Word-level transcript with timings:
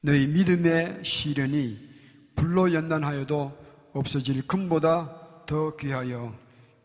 너희 0.00 0.26
믿음의 0.26 1.04
시련이 1.04 1.78
불로 2.34 2.72
연단하여도 2.72 3.90
없어질 3.92 4.46
금보다 4.46 5.44
더 5.46 5.76
귀하여 5.76 6.36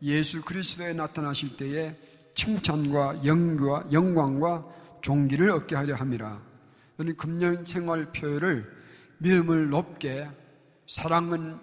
예수 0.01 0.41
그리스도에 0.41 0.93
나타나실 0.93 1.57
때에 1.57 1.95
칭찬과 2.33 3.25
영과 3.25 3.85
영광과 3.91 4.65
종기를 5.01 5.51
얻게 5.51 5.75
하려 5.75 5.95
함이라. 5.95 6.41
너는 6.97 7.17
금년 7.17 7.65
생활 7.65 8.11
표를 8.11 8.71
믿음을 9.17 9.69
높게, 9.69 10.27
사랑은 10.87 11.59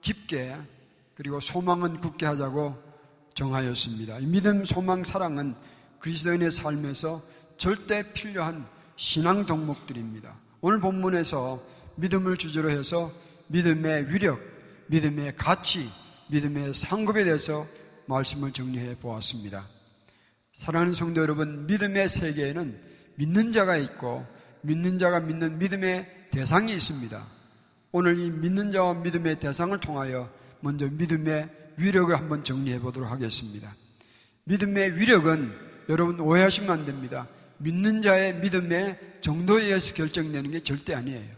깊게, 0.00 0.56
그리고 1.14 1.40
소망은 1.40 2.00
굳게 2.00 2.26
하자고 2.26 2.76
정하였습니다. 3.34 4.18
믿음, 4.20 4.64
소망, 4.64 5.04
사랑은 5.04 5.54
그리스도인의 5.98 6.50
삶에서 6.50 7.22
절대 7.56 8.12
필요한 8.12 8.66
신앙 8.96 9.46
덕목들입니다. 9.46 10.41
오늘 10.64 10.78
본문에서 10.78 11.60
믿음을 11.96 12.36
주제로 12.36 12.70
해서 12.70 13.10
믿음의 13.48 14.14
위력, 14.14 14.40
믿음의 14.86 15.34
가치, 15.36 15.88
믿음의 16.28 16.72
상급에 16.72 17.24
대해서 17.24 17.66
말씀을 18.06 18.52
정리해 18.52 18.94
보았습니다. 18.94 19.66
사랑하는 20.52 20.94
성도 20.94 21.20
여러분, 21.20 21.66
믿음의 21.66 22.08
세계에는 22.08 22.80
믿는 23.16 23.50
자가 23.50 23.76
있고 23.76 24.24
믿는 24.60 25.00
자가 25.00 25.18
믿는 25.18 25.58
믿음의 25.58 26.28
대상이 26.30 26.72
있습니다. 26.72 27.20
오늘 27.90 28.20
이 28.20 28.30
믿는 28.30 28.70
자와 28.70 28.94
믿음의 28.94 29.40
대상을 29.40 29.76
통하여 29.80 30.30
먼저 30.60 30.88
믿음의 30.88 31.50
위력을 31.76 32.16
한번 32.16 32.44
정리해 32.44 32.78
보도록 32.78 33.10
하겠습니다. 33.10 33.74
믿음의 34.44 34.94
위력은 34.94 35.52
여러분 35.88 36.20
오해하시면 36.20 36.70
안 36.70 36.86
됩니다. 36.86 37.26
믿는 37.58 38.02
자의 38.02 38.34
믿음의 38.36 38.98
정도에 39.20 39.64
의해서 39.64 39.94
결정되는 39.94 40.50
게 40.50 40.60
절대 40.60 40.94
아니에요. 40.94 41.34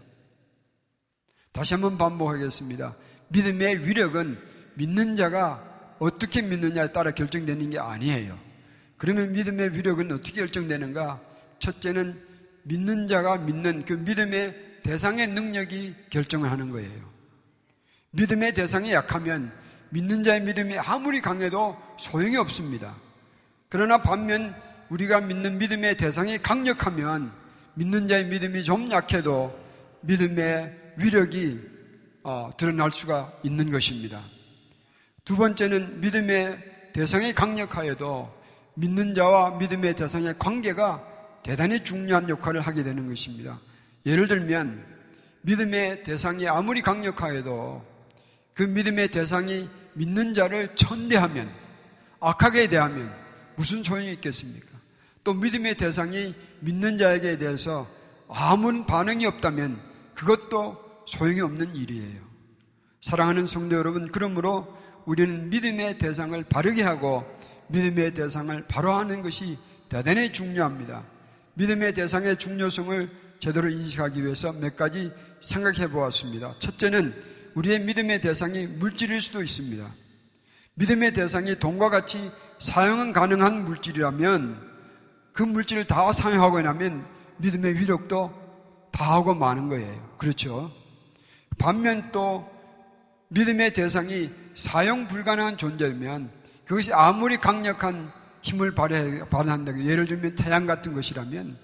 다시 1.52 1.74
한번 1.74 1.98
반복하겠습니다. 1.98 2.96
믿음의 3.29 3.87
위력은 3.87 4.38
믿는 4.74 5.16
자가 5.16 5.96
어떻게 5.98 6.42
믿느냐에 6.42 6.92
따라 6.92 7.12
결정되는 7.12 7.70
게 7.70 7.79
아니에요. 7.79 8.38
그러면 8.96 9.32
믿음의 9.32 9.74
위력은 9.74 10.10
어떻게 10.12 10.40
결정되는가? 10.40 11.20
첫째는 11.59 12.20
믿는 12.65 13.07
자가 13.07 13.38
믿는 13.38 13.85
그 13.85 13.92
믿음의 13.92 14.80
대상의 14.82 15.29
능력이 15.29 15.95
결정을 16.10 16.51
하는 16.51 16.70
거예요. 16.70 17.15
믿음의 18.10 18.54
대상이 18.54 18.92
약하면 18.92 19.52
믿는 19.90 20.23
자의 20.23 20.40
믿음이 20.40 20.79
아무리 20.79 21.20
강해도 21.20 21.76
소용이 21.98 22.37
없습니다. 22.37 22.96
그러나 23.68 24.02
반면 24.02 24.54
우리가 24.95 25.20
믿는 25.23 25.59
믿음의 25.59 25.96
대상이 25.96 26.38
강력하면 26.38 27.32
믿는 27.74 28.06
자의 28.06 28.26
믿음이 28.26 28.62
좀 28.62 28.88
약해도 28.92 29.59
믿음의 30.02 30.95
위력이 30.98 31.60
어, 32.23 32.51
드러날 32.56 32.92
수가 32.92 33.32
있는 33.42 33.70
것입니다. 33.70 34.20
두 35.24 35.36
번째는 35.36 36.01
믿음의 36.01 36.92
대상이 36.92 37.32
강력하여도 37.32 38.32
믿는 38.74 39.14
자와 39.14 39.59
믿음의 39.59 39.96
대상의 39.96 40.38
관계가 40.38 41.04
대단히 41.42 41.82
중요한 41.82 42.29
역할을 42.29 42.60
하게 42.60 42.84
되는 42.84 43.08
것입니다. 43.08 43.58
예를 44.06 44.29
들면 44.29 44.84
믿음의 45.42 46.04
대상이 46.04 46.46
아무리 46.46 46.82
강력하여도 46.82 47.84
그 48.54 48.62
믿음의 48.62 49.08
대상이 49.08 49.68
믿는 49.95 50.34
자를 50.34 50.76
천대하면 50.76 51.51
악하게 52.20 52.68
대하면 52.68 53.12
무슨 53.56 53.82
소용이 53.82 54.12
있겠습니까? 54.12 54.73
또 55.24 55.32
믿음의 55.34 55.76
대상이 55.76 56.34
믿는 56.60 56.98
자에게 56.98 57.38
대해서 57.38 57.88
아무 58.28 58.84
반응이 58.84 59.26
없다면 59.26 59.80
그것도 60.14 61.04
소용이 61.06 61.40
없는 61.40 61.74
일이에요. 61.74 62.22
사랑하는 63.00 63.46
성도 63.46 63.76
여러분, 63.76 64.10
그러므로 64.10 64.75
우리는 65.06 65.50
믿음의 65.50 65.98
대상을 65.98 66.42
바르게 66.44 66.82
하고 66.82 67.26
믿음의 67.68 68.14
대상을 68.14 68.64
바로 68.68 68.92
하는 68.92 69.22
것이 69.22 69.58
대단히 69.88 70.32
중요합니다. 70.32 71.04
믿음의 71.54 71.94
대상의 71.94 72.38
중요성을 72.38 73.10
제대로 73.38 73.68
인식하기 73.68 74.22
위해서 74.22 74.52
몇 74.52 74.76
가지 74.76 75.12
생각해 75.40 75.88
보았습니다. 75.88 76.54
첫째는 76.58 77.14
우리의 77.54 77.80
믿음의 77.80 78.20
대상이 78.20 78.66
물질일 78.66 79.20
수도 79.20 79.42
있습니다. 79.42 79.86
믿음의 80.74 81.12
대상이 81.12 81.58
돈과 81.58 81.90
같이 81.90 82.30
사용은 82.58 83.12
가능한 83.12 83.64
물질이라면 83.64 84.73
그 85.34 85.42
물질을 85.42 85.84
다 85.84 86.10
사용하고 86.12 86.62
나면 86.62 87.04
믿음의 87.38 87.74
위력도 87.74 88.32
다하고 88.92 89.34
마는 89.34 89.68
거예요. 89.68 90.14
그렇죠? 90.16 90.72
반면 91.58 92.10
또 92.12 92.48
믿음의 93.28 93.74
대상이 93.74 94.30
사용 94.54 95.08
불가능한 95.08 95.58
존재면 95.58 96.30
그것이 96.64 96.92
아무리 96.92 97.36
강력한 97.36 98.12
힘을 98.42 98.76
발휘한다. 98.76 99.80
예를 99.80 100.06
들면 100.06 100.36
태양 100.36 100.66
같은 100.66 100.92
것이라면 100.92 101.58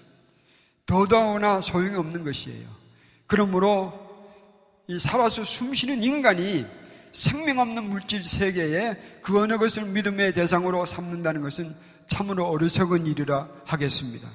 더더구나 0.85 1.61
소용이 1.61 1.95
없는 1.95 2.25
것이에요. 2.25 2.67
그러므로 3.25 3.93
이 4.87 4.99
살아서 4.99 5.45
숨쉬는 5.45 6.03
인간이 6.03 6.65
생명 7.13 7.59
없는 7.59 7.85
물질 7.85 8.21
세계에 8.21 8.95
그 9.21 9.39
어느 9.39 9.57
것을 9.57 9.85
믿음의 9.85 10.33
대상으로 10.33 10.85
삼는다는 10.85 11.41
것은 11.41 11.73
참으로 12.11 12.45
어리석은 12.47 13.07
일이라 13.07 13.47
하겠습니다. 13.63 14.27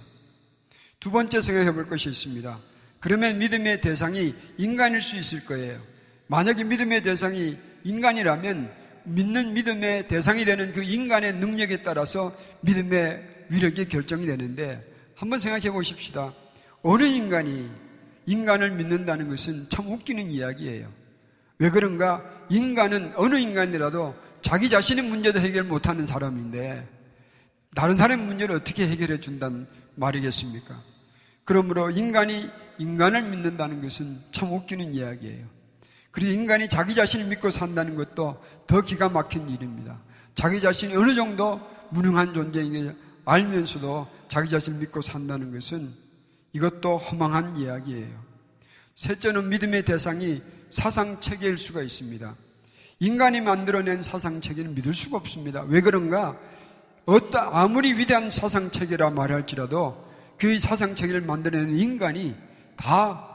두 0.99 1.11
번째 1.11 1.43
생각해 1.43 1.75
볼 1.75 1.87
것이 1.87 2.09
있습니다. 2.09 2.59
그러면 3.01 3.39
믿음의 3.39 3.83
대상이 3.83 4.35
인간일 4.57 5.03
수 5.03 5.17
있을 5.17 5.45
거예요. 5.45 5.79
만약에 6.27 6.65
믿음의 6.65 7.03
대상이 7.03 7.59
인간이라면 7.85 8.73
믿는 9.05 9.53
믿음의 9.53 10.09
대상이 10.09 10.47
되는 10.47 10.73
그 10.73 10.83
인간의 10.83 11.35
능력에 11.35 11.83
따라서 11.83 12.35
믿음의 12.63 13.47
위력이 13.51 13.89
결정이 13.89 14.25
되는데 14.25 14.83
한번 15.15 15.39
생각해 15.39 15.71
보십시다. 15.71 16.33
어느 16.83 17.05
인간이 17.05 17.69
인간을 18.25 18.71
믿는다는 18.71 19.29
것은 19.29 19.67
참 19.69 19.87
웃기는 19.89 20.31
이야기예요. 20.31 20.91
왜 21.59 21.69
그런가? 21.69 22.25
인간은 22.49 23.13
어느 23.17 23.37
인간이라도 23.37 24.15
자기 24.41 24.71
자신의 24.71 25.05
문제도 25.05 25.39
해결 25.39 25.65
못하는 25.65 26.07
사람인데 26.07 26.96
다른 27.77 27.99
사람의 27.99 28.25
문제를 28.25 28.57
어떻게 28.57 28.89
해결해 28.89 29.21
준다는 29.21 29.67
말이겠습니까? 29.97 30.75
그러므로 31.45 31.91
인간이 31.91 32.49
인간을 32.79 33.23
믿는다는 33.29 33.83
것은 33.83 34.19
참 34.33 34.51
웃기는 34.51 34.95
이야기예요. 34.95 35.47
그리고 36.11 36.33
인간이 36.33 36.71
자기 36.71 36.95
자신을 36.95 37.27
믿고 37.27 37.51
산다는 37.51 37.95
것도 37.95 38.43
더 38.67 38.81
기가 38.81 39.11
막힌 39.11 39.51
일입니다. 39.51 39.99
자기 40.35 40.59
자신이 40.59 40.97
어느 40.97 41.15
정도 41.15 41.61
무능한 41.91 42.33
존재인 42.33 42.73
게 42.73 42.97
알면서도 43.27 44.09
자기 44.29 44.49
자신을 44.49 44.79
믿고 44.79 45.03
산다는 45.03 45.53
것은 45.53 45.93
이것도 46.55 46.97
허망한 46.97 47.59
이야기예요. 47.59 48.25
셋째는 48.95 49.51
믿음의 49.51 49.85
대상이 49.85 50.41
사상 50.71 51.21
체계일 51.21 51.59
수가 51.59 51.83
있습니다. 51.83 52.35
인간이 53.01 53.43
만들어낸 53.43 54.01
사상 54.01 54.41
체계는 54.41 54.75
믿을 54.75 54.95
수가 54.95 55.19
없습니다. 55.19 55.61
왜 55.65 55.83
그런가? 55.83 56.39
어떤 57.07 57.55
아무리 57.55 57.95
위대한 57.95 58.31
사상체계라 58.31 59.11
말할지라도 59.11 60.05
그 60.39 60.59
사상체계를 60.59 61.23
만들어내는 61.23 61.79
인간이 61.79 62.35
다 62.77 63.27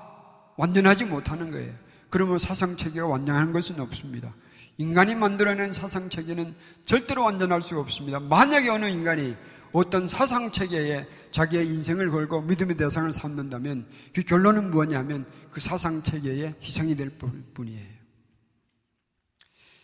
완전하지 0.57 1.05
못하는 1.05 1.51
거예요. 1.51 1.73
그러면 2.09 2.37
사상체계가 2.37 3.07
완전한 3.07 3.53
것은 3.53 3.79
없습니다. 3.79 4.33
인간이 4.77 5.15
만들어낸 5.15 5.71
사상체계는 5.71 6.53
절대로 6.85 7.23
완전할 7.23 7.61
수가 7.61 7.81
없습니다. 7.81 8.19
만약에 8.19 8.69
어느 8.69 8.85
인간이 8.85 9.35
어떤 9.71 10.05
사상체계에 10.05 11.07
자기의 11.31 11.65
인생을 11.67 12.11
걸고 12.11 12.41
믿음의 12.41 12.75
대상을 12.75 13.09
삼는다면 13.13 13.87
그 14.13 14.21
결론은 14.23 14.69
무엇이냐면 14.69 15.25
그 15.49 15.61
사상체계에 15.61 16.55
희생이 16.61 16.97
될 16.97 17.09
뿐이에요. 17.09 18.01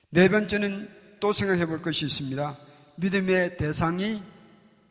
네 0.09 0.27
번째는 0.27 0.89
또 1.21 1.31
생각해 1.31 1.65
볼 1.65 1.81
것이 1.81 2.05
있습니다. 2.05 2.66
믿음의 2.97 3.57
대상이 3.57 4.21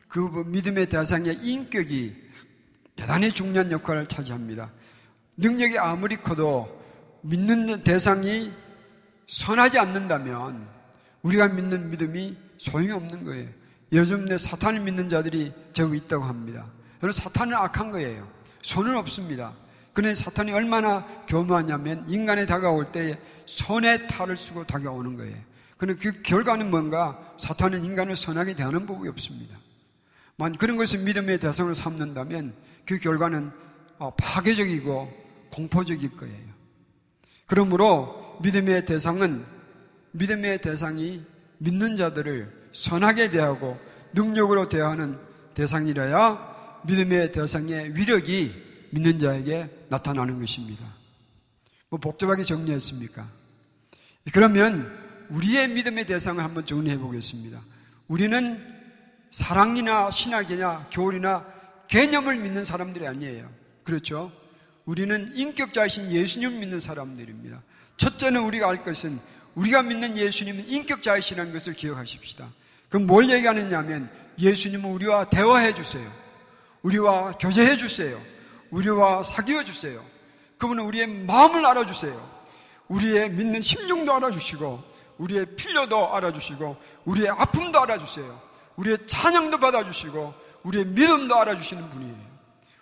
그 0.07 0.43
믿음의 0.47 0.87
대상의 0.87 1.35
인격이 1.35 2.15
대단히 2.95 3.31
중요한 3.31 3.71
역할을 3.71 4.07
차지합니다. 4.07 4.71
능력이 5.37 5.77
아무리 5.77 6.17
커도 6.17 6.67
믿는 7.21 7.83
대상이 7.83 8.51
선하지 9.27 9.77
않는다면 9.77 10.67
우리가 11.21 11.49
믿는 11.49 11.89
믿음이 11.89 12.37
소용이 12.57 12.91
없는 12.91 13.23
거예요. 13.25 13.49
요즘 13.93 14.25
내 14.25 14.37
사탄을 14.37 14.79
믿는 14.79 15.09
자들이 15.09 15.53
제법 15.73 15.95
있다고 15.95 16.23
합니다. 16.23 16.65
여러분 17.03 17.11
사탄은 17.11 17.53
악한 17.53 17.91
거예요. 17.91 18.27
손은 18.63 18.95
없습니다. 18.95 19.53
그런데 19.93 20.15
사탄이 20.15 20.51
얼마나 20.51 21.05
교묘하냐면 21.27 22.05
인간에 22.07 22.45
다가올 22.45 22.91
때 22.91 23.19
선의 23.45 24.07
탈을 24.07 24.37
쓰고 24.37 24.65
다가오는 24.65 25.15
거예요. 25.17 25.35
그런데 25.77 26.01
그 26.01 26.21
결과는 26.21 26.69
뭔가 26.71 27.33
사탄은 27.37 27.85
인간을 27.85 28.15
선하게 28.15 28.55
대하는 28.55 28.85
법이 28.85 29.07
없습니다. 29.09 29.57
만 30.35 30.55
그런 30.55 30.77
것을 30.77 30.99
믿음의 30.99 31.39
대상으로 31.39 31.73
삼는다면 31.73 32.53
그 32.85 32.99
결과는 32.99 33.51
어, 33.99 34.13
파괴적이고 34.15 35.11
공포적일 35.51 36.15
거예요. 36.15 36.47
그러므로 37.45 38.37
믿음의 38.41 38.85
대상은 38.85 39.43
믿음의 40.11 40.61
대상이 40.61 41.23
믿는 41.57 41.95
자들을 41.95 42.69
선하게 42.73 43.31
대하고 43.31 43.79
능력으로 44.13 44.69
대하는 44.69 45.17
대상이라야 45.53 46.81
믿음의 46.85 47.31
대상의 47.31 47.95
위력이 47.95 48.53
믿는 48.91 49.19
자에게 49.19 49.69
나타나는 49.89 50.39
것입니다. 50.39 50.85
뭐 51.89 51.99
복잡하게 51.99 52.43
정리했습니까? 52.43 53.27
그러면 54.33 55.06
우리의 55.29 55.67
믿음의 55.69 56.05
대상을 56.05 56.43
한번 56.43 56.65
정리해 56.65 56.97
보겠습니다. 56.97 57.59
우리는 58.07 58.77
사랑이나 59.31 60.09
신학이나 60.09 60.87
교리나 60.91 61.45
개념을 61.87 62.37
믿는 62.37 62.65
사람들이 62.65 63.07
아니에요. 63.07 63.49
그렇죠? 63.83 64.31
우리는 64.85 65.31
인격자이신 65.35 66.11
예수님 66.11 66.59
믿는 66.59 66.79
사람들입니다. 66.79 67.61
첫째는 67.97 68.41
우리가 68.41 68.69
알 68.69 68.83
것은 68.83 69.19
우리가 69.55 69.81
믿는 69.83 70.17
예수님은 70.17 70.67
인격자이시라는 70.67 71.51
것을 71.51 71.73
기억하십시다. 71.73 72.49
그럼 72.89 73.07
뭘 73.07 73.29
얘기하느냐면 73.29 74.09
예수님은 74.39 74.89
우리와 74.91 75.29
대화해 75.29 75.73
주세요. 75.73 76.09
우리와 76.83 77.33
교제해 77.33 77.75
주세요. 77.75 78.17
우리와 78.69 79.23
사귀어 79.23 79.63
주세요. 79.63 80.03
그분은 80.57 80.83
우리의 80.85 81.07
마음을 81.07 81.65
알아주세요. 81.65 82.37
우리의 82.87 83.31
믿는 83.31 83.61
심령도 83.61 84.13
알아주시고 84.13 84.96
우리의 85.17 85.45
필요도 85.55 86.15
알아주시고 86.15 86.77
우리의 87.05 87.29
아픔도 87.29 87.79
알아주세요. 87.81 88.41
우리의 88.75 88.97
찬양도 89.07 89.59
받아주시고 89.59 90.33
우리의 90.63 90.85
믿음도 90.85 91.35
알아주시는 91.35 91.89
분이에요. 91.89 92.27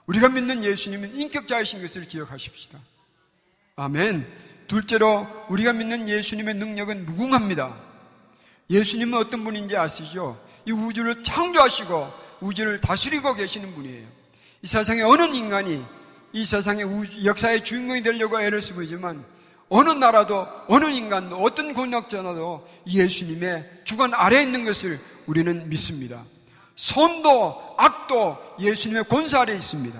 우리가 0.07 0.29
믿는 0.29 0.63
예수님은 0.63 1.15
인격자이신 1.15 1.81
것을 1.81 2.07
기억하십시다. 2.07 2.79
아멘. 3.75 4.27
둘째로 4.67 5.27
우리가 5.49 5.73
믿는 5.73 6.07
예수님의 6.07 6.55
능력은 6.55 7.05
무궁합니다. 7.05 7.75
예수님은 8.69 9.17
어떤 9.17 9.43
분인지 9.43 9.77
아시죠? 9.77 10.39
이 10.65 10.71
우주를 10.71 11.23
창조하시고 11.23 12.25
우주를 12.41 12.81
다스리고 12.81 13.35
계시는 13.35 13.73
분이에요. 13.75 14.07
이 14.61 14.67
세상에 14.67 15.01
어느 15.01 15.23
인간이 15.35 15.85
이 16.33 16.45
세상의 16.45 17.25
역사의 17.25 17.63
주인공이 17.63 18.01
되려고 18.01 18.41
애를 18.41 18.61
쓰고 18.61 18.81
있지만 18.83 19.23
어느 19.69 19.89
나라도 19.89 20.47
어느 20.67 20.85
인간도 20.85 21.37
어떤 21.37 21.73
권력자나도 21.73 22.67
예수님의 22.87 23.81
주관 23.83 24.13
아래에 24.13 24.43
있는 24.43 24.63
것을 24.63 24.99
우리는 25.25 25.67
믿습니다. 25.69 26.23
손도 26.75 27.75
악도 27.77 28.37
예수님의 28.59 29.05
권세 29.05 29.37
아래에 29.37 29.55
있습니다. 29.55 29.99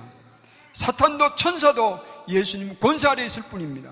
사탄도 0.74 1.36
천사도 1.36 2.00
예수님 2.28 2.78
권세 2.80 3.08
아래에 3.08 3.26
있을 3.26 3.44
뿐입니다. 3.44 3.92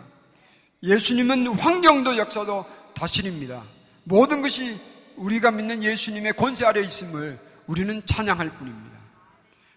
예수님은 0.83 1.47
환경도 1.47 2.17
역사도 2.17 2.65
다스립니다. 2.93 3.63
모든 4.03 4.41
것이 4.41 4.77
우리가 5.15 5.51
믿는 5.51 5.83
예수님의 5.83 6.33
권세 6.33 6.65
아래에 6.65 6.83
있음을 6.83 7.39
우리는 7.67 8.01
찬양할 8.05 8.49
뿐입니다. 8.57 8.97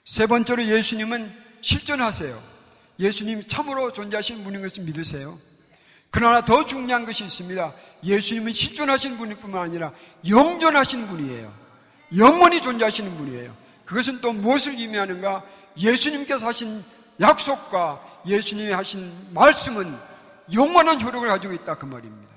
세 0.05 0.27
번째로 0.27 0.65
예수님은 0.67 1.31
실존하세요. 1.61 2.57
예수님이 2.99 3.47
참으로 3.47 3.93
존재하시는 3.93 4.43
분인 4.45 4.63
것을 4.63 4.85
믿으세요. 4.85 5.39
그러나 6.11 6.45
더 6.45 6.65
중요한 6.65 7.05
것이 7.05 7.25
있습니다. 7.25 7.73
예수님은 8.05 8.53
실존하신 8.53 9.17
분일 9.19 9.37
뿐만 9.37 9.63
아니라 9.63 9.93
영존하신 10.27 11.07
분이에요. 11.09 11.53
영원히 12.17 12.61
존재하시는 12.61 13.17
분이에요. 13.17 13.55
그것은 13.85 14.21
또 14.21 14.33
무엇을 14.33 14.75
의미하는가? 14.75 15.45
예수님께서 15.77 16.47
하신 16.47 16.85
약속과 17.21 18.23
예수님이 18.27 18.73
하신 18.73 19.13
말씀은 19.33 19.97
영원한 20.53 21.01
효력을 21.01 21.27
가지고 21.29 21.55
있다 21.55 21.77
그 21.77 21.87
말입니다. 21.87 22.35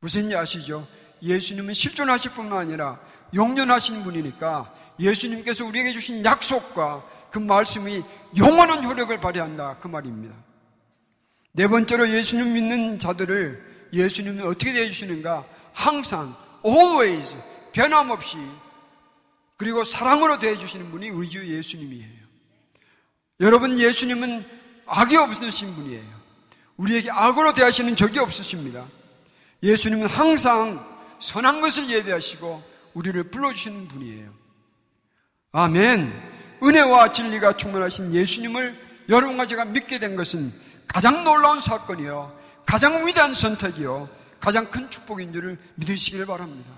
무슨 0.00 0.30
일 0.30 0.36
아시죠? 0.36 0.86
예수님은 1.22 1.72
실존하실 1.72 2.32
뿐만 2.32 2.58
아니라 2.58 2.98
영존하신 3.34 4.02
분이니까 4.02 4.72
예수님께서 5.00 5.64
우리에게 5.64 5.92
주신 5.92 6.24
약속과 6.24 7.02
그 7.30 7.38
말씀이 7.38 8.02
영원한 8.36 8.84
효력을 8.84 9.18
발휘한다 9.18 9.78
그 9.80 9.88
말입니다. 9.88 10.34
네 11.56 11.68
번째로 11.68 12.10
예수님 12.10 12.52
믿는 12.52 12.98
자들을 12.98 13.88
예수님이 13.92 14.42
어떻게 14.42 14.72
대해주시는가? 14.72 15.46
항상 15.72 16.34
always 16.66 17.36
변함없이 17.72 18.38
그리고 19.56 19.84
사랑으로 19.84 20.40
대해주시는 20.40 20.90
분이 20.90 21.10
우리 21.10 21.28
주 21.28 21.46
예수님이에요. 21.56 22.24
여러분 23.38 23.78
예수님은 23.78 24.44
악이 24.86 25.16
없으신 25.16 25.76
분이에요. 25.76 26.24
우리에게 26.76 27.10
악으로 27.12 27.54
대하시는 27.54 27.94
적이 27.94 28.18
없으십니다. 28.18 28.84
예수님은 29.62 30.08
항상 30.08 30.84
선한 31.20 31.60
것을 31.60 31.88
예배하시고 31.88 32.62
우리를 32.94 33.30
불러주시는 33.30 33.86
분이에요. 33.88 34.34
아멘. 35.52 36.12
은혜와 36.64 37.12
진리가 37.12 37.56
충만하신 37.56 38.12
예수님을 38.12 38.76
여러분과 39.08 39.46
제가 39.46 39.66
믿게 39.66 40.00
된 40.00 40.16
것은 40.16 40.52
가장 40.86 41.24
놀라운 41.24 41.60
사건이요. 41.60 42.32
가장 42.66 43.06
위대한 43.06 43.34
선택이요. 43.34 44.08
가장 44.40 44.70
큰 44.70 44.90
축복인 44.90 45.32
줄을 45.32 45.58
믿으시기를 45.76 46.26
바랍니다. 46.26 46.70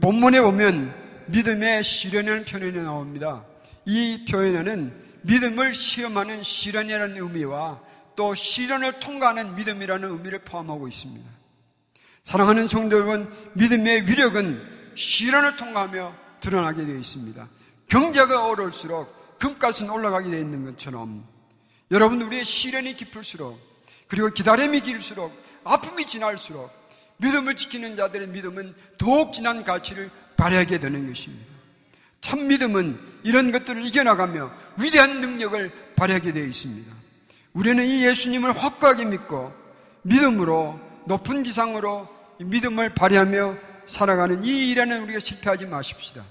본문에 0.00 0.40
보면 0.40 0.94
믿음의 1.26 1.82
시련이라는 1.82 2.44
표현이 2.44 2.82
나옵니다. 2.82 3.44
이 3.84 4.24
표현에는 4.28 5.04
믿음을 5.22 5.74
시험하는 5.74 6.42
시련이라는 6.42 7.16
의미와 7.16 7.80
또 8.14 8.34
시련을 8.34 9.00
통과하는 9.00 9.54
믿음이라는 9.54 10.08
의미를 10.08 10.40
포함하고 10.40 10.88
있습니다. 10.88 11.28
사랑하는 12.22 12.68
성도 12.68 12.96
여러분, 12.96 13.32
믿음의 13.54 14.08
위력은 14.08 14.92
시련을 14.96 15.56
통과하며 15.56 16.12
드러나게 16.40 16.84
되어 16.84 16.96
있습니다. 16.96 17.48
경제가 17.88 18.46
어려울수록 18.46 19.38
금값은 19.38 19.90
올라가게 19.90 20.30
되어 20.30 20.40
있는 20.40 20.64
것처럼 20.64 21.24
여러분 21.90 22.20
우리의 22.22 22.44
시련이 22.44 22.94
깊을수록 22.94 23.58
그리고 24.08 24.28
기다림이 24.30 24.80
길수록 24.80 25.32
아픔이 25.64 26.06
지날수록 26.06 26.70
믿음을 27.18 27.56
지키는 27.56 27.96
자들의 27.96 28.28
믿음은 28.28 28.74
더욱 28.98 29.32
진한 29.32 29.64
가치를 29.64 30.10
발휘하게 30.36 30.78
되는 30.80 31.06
것입니다. 31.06 31.46
참 32.20 32.48
믿음은 32.48 32.98
이런 33.22 33.52
것들을 33.52 33.86
이겨나가며 33.86 34.52
위대한 34.78 35.20
능력을 35.20 35.94
발휘하게 35.96 36.32
되어 36.32 36.44
있습니다. 36.44 36.92
우리는 37.52 37.86
이 37.86 38.04
예수님을 38.04 38.52
확고하게 38.52 39.06
믿고 39.06 39.52
믿음으로 40.02 40.78
높은 41.06 41.42
기상으로 41.42 42.08
믿음을 42.38 42.94
발휘하며 42.94 43.56
살아가는 43.86 44.44
이 44.44 44.70
일에는 44.70 45.02
우리가 45.02 45.20
실패하지 45.20 45.66
마십시다. 45.66 46.24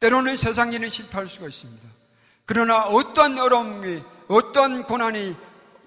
때로는 0.00 0.36
세상 0.36 0.72
일은 0.72 0.88
실패할 0.88 1.28
수가 1.28 1.46
있습니다. 1.46 1.86
그러나 2.46 2.84
어떠한 2.84 3.38
어려움이 3.38 4.02
어떤 4.30 4.84
고난이 4.84 5.34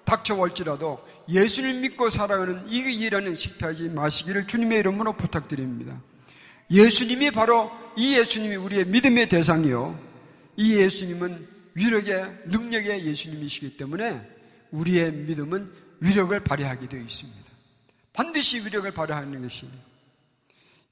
닥쳐올지라도 0.04 1.02
예수를 1.30 1.80
믿고 1.80 2.10
살아가는 2.10 2.62
이 2.68 2.78
일에는 2.78 3.34
실패하지 3.34 3.88
마시기를 3.88 4.46
주님의 4.46 4.80
이름으로 4.80 5.14
부탁드립니다. 5.14 5.98
예수님이 6.70 7.30
바로 7.30 7.72
이 7.96 8.18
예수님이 8.18 8.56
우리의 8.56 8.84
믿음의 8.84 9.30
대상이요. 9.30 9.98
이 10.58 10.76
예수님은 10.76 11.48
위력의 11.72 12.42
능력의 12.48 13.06
예수님이시기 13.06 13.78
때문에 13.78 14.20
우리의 14.72 15.10
믿음은 15.10 15.72
위력을 16.00 16.38
발휘하게 16.40 16.88
되어 16.88 17.00
있습니다. 17.00 17.44
반드시 18.12 18.58
위력을 18.58 18.90
발휘하는 18.90 19.40
것이 19.40 19.66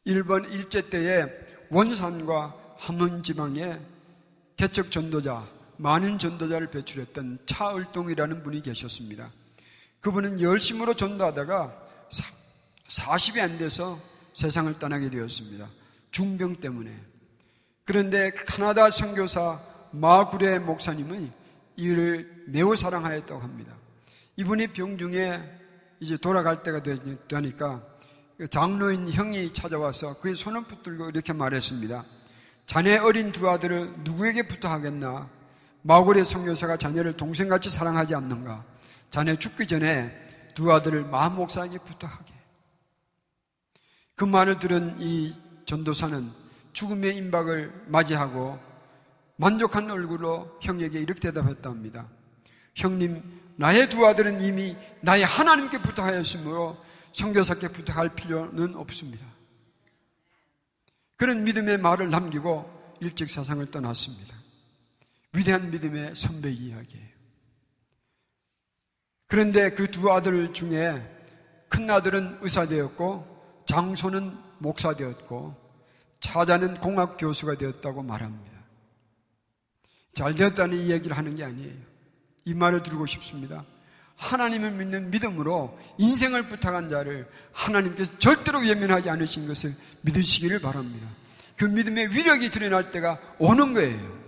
일본 0.07 0.51
일제 0.51 0.89
때에 0.89 1.27
원산과 1.69 2.55
함흥 2.79 3.23
지방에 3.23 3.79
개척 4.57 4.91
전도자 4.91 5.47
많은 5.83 6.21
전도자를 6.21 6.71
배출했던 6.71 7.41
차을동이라는 7.45 8.45
분이 8.45 8.63
계셨습니다. 8.63 9.33
그분은 10.01 10.41
열심으로 10.41 10.95
전도하다가 10.95 11.77
40이 12.87 13.41
안 13.41 13.59
돼서 13.59 13.99
세상을 14.33 14.79
떠나게 14.79 15.11
되었습니다. 15.11 15.69
중병 16.13 16.57
때문에. 16.57 16.97
그런데 17.85 18.31
카나다 18.31 18.91
선교사 18.91 19.61
마구레 19.91 20.61
목사님은 20.61 21.33
이를 21.75 22.45
매우 22.47 22.77
사랑하였다고 22.77 23.41
합니다. 23.41 23.75
이분이 24.37 24.69
병중에 24.69 25.43
이제 25.99 26.17
돌아갈 26.17 26.63
때가 26.63 26.83
되니까 27.27 27.83
장로인 28.51 29.13
형이 29.13 29.53
찾아와서 29.53 30.21
그의 30.21 30.37
손을 30.37 30.63
붙들고 30.63 31.09
이렇게 31.09 31.33
말했습니다. 31.33 32.05
자네 32.67 32.99
어린 32.99 33.33
두 33.33 33.51
아들을 33.51 33.95
누구에게 34.05 34.47
부탁하겠나? 34.47 35.42
마고의 35.83 36.25
성교사가 36.25 36.77
자녀를 36.77 37.17
동생같이 37.17 37.71
사랑하지 37.71 38.15
않는가? 38.15 38.65
자네 39.11 39.37
죽기 39.37 39.67
전에 39.67 40.13
두 40.55 40.73
아들을 40.73 41.05
마음 41.05 41.37
목사에게 41.37 41.79
부탁하게. 41.79 42.33
그 44.15 44.25
말을 44.25 44.59
들은 44.59 44.97
이 45.01 45.37
전도사는 45.67 46.31
죽음의 46.73 47.17
임박을 47.17 47.87
맞이하고 47.89 48.59
만족한 49.37 49.91
얼굴로 49.91 50.59
형에게 50.61 51.01
이렇게 51.01 51.21
대답했다 51.21 51.69
합니다. 51.69 52.07
형님, 52.75 53.23
나의 53.57 53.91
두 53.91 54.07
아들은 54.07 54.41
이미 54.43 54.77
나의 55.01 55.25
하나님께 55.25 55.83
부탁하였으므로 55.83 56.77
성교사께 57.13 57.69
부탁할 57.69 58.15
필요는 58.15 58.77
없습니다. 58.77 59.27
그런 61.17 61.45
믿음의 61.45 61.79
말을 61.79 62.11
남기고 62.11 62.97
일찍 63.01 63.29
세상을 63.29 63.71
떠났습니다. 63.71 64.42
위대한 65.33 65.71
믿음의 65.71 66.15
선배 66.15 66.51
이야기예요. 66.51 67.13
그런데 69.27 69.71
그 69.71 69.87
두 69.91 70.13
아들 70.13 70.53
중에 70.53 71.03
큰 71.69 71.89
아들은 71.89 72.39
의사 72.43 72.67
되었고 72.67 73.63
장소는 73.67 74.37
목사 74.59 74.95
되었고 74.95 75.57
차자는 76.21 76.81
공학 76.81 77.17
교수가 77.17 77.57
되었다고 77.57 78.03
말합니다. 78.03 78.53
잘 80.15 80.35
되었다는 80.35 80.77
이 80.77 80.91
얘기를 80.91 81.17
하는 81.17 81.35
게 81.35 81.45
아니에요. 81.45 81.73
이 82.45 82.55
말을 82.55 82.83
들고 82.83 83.07
싶습니다. 83.07 83.65
하나님을 84.17 84.71
믿는 84.73 85.11
믿음으로 85.11 85.79
인생을 85.99 86.49
부탁한 86.49 86.91
자를 86.91 87.29
하나님께서 87.53 88.19
절대로 88.19 88.67
예면하지 88.67 89.09
않으신 89.09 89.49
것을 89.49 89.75
믿으시기를 90.03 90.61
바랍니다. 90.61 91.09
그 91.57 91.65
믿음의 91.65 92.11
위력이 92.11 92.51
드러날 92.51 92.91
때가 92.91 93.19
오는 93.39 93.73
거예요. 93.73 94.22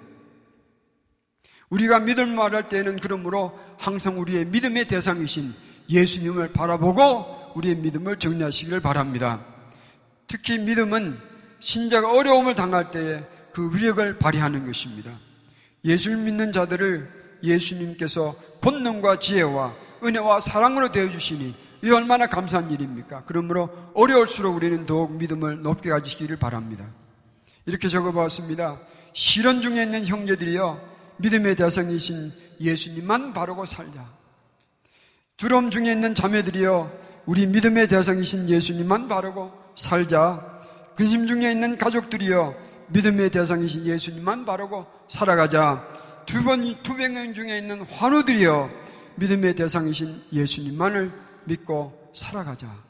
우리가 1.74 1.98
믿음 1.98 2.36
말할 2.36 2.68
때에는 2.68 2.96
그러므로 3.02 3.58
항상 3.78 4.20
우리의 4.20 4.44
믿음의 4.46 4.86
대상이신 4.86 5.52
예수님을 5.90 6.52
바라보고 6.52 7.52
우리의 7.56 7.76
믿음을 7.76 8.18
정리하시기를 8.18 8.80
바랍니다. 8.80 9.44
특히 10.28 10.58
믿음은 10.58 11.18
신자가 11.58 12.12
어려움을 12.12 12.54
당할 12.54 12.92
때에 12.92 13.24
그 13.52 13.70
위력을 13.74 14.18
발휘하는 14.18 14.66
것입니다. 14.66 15.10
예수를 15.84 16.18
믿는 16.18 16.52
자들을 16.52 17.10
예수님께서 17.42 18.34
본능과 18.60 19.18
지혜와 19.18 19.74
은혜와 20.02 20.40
사랑으로 20.40 20.92
대해주시니 20.92 21.54
이 21.82 21.90
얼마나 21.90 22.28
감사한 22.28 22.70
일입니까? 22.70 23.24
그러므로 23.26 23.68
어려울수록 23.94 24.54
우리는 24.54 24.86
더욱 24.86 25.12
믿음을 25.12 25.62
높게 25.62 25.90
가지시기를 25.90 26.38
바랍니다. 26.38 26.86
이렇게 27.66 27.88
적어봤습니다. 27.88 28.78
실현 29.12 29.60
중에 29.60 29.82
있는 29.82 30.06
형제들이여 30.06 30.93
믿음의 31.18 31.56
대상이신 31.56 32.32
예수님만 32.60 33.34
바르고 33.34 33.66
살자. 33.66 34.06
두려움 35.36 35.70
중에 35.70 35.92
있는 35.92 36.14
자매들이여 36.14 37.04
우리 37.26 37.46
믿음의 37.46 37.88
대상이신 37.88 38.48
예수님만 38.48 39.08
바르고 39.08 39.52
살자. 39.74 40.62
근심 40.96 41.26
중에 41.26 41.50
있는 41.50 41.76
가족들이여 41.76 42.54
믿음의 42.88 43.30
대상이신 43.30 43.86
예수님만 43.86 44.44
바르고 44.44 44.86
살아가자. 45.08 45.86
두 46.26 46.44
번, 46.44 46.64
투병행 46.82 47.34
중에 47.34 47.58
있는 47.58 47.82
환우들이여 47.82 48.70
믿음의 49.16 49.54
대상이신 49.54 50.24
예수님만을 50.32 51.12
믿고 51.44 52.10
살아가자. 52.14 52.84